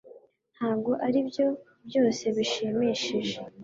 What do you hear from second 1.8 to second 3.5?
byose bishimishije